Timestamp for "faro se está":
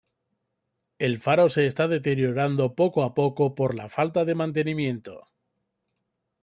1.19-1.87